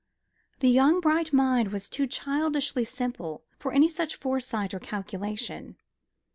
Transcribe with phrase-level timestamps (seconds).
[0.61, 5.75] The young bright mind was too childishly simple for any such foresight or calculation.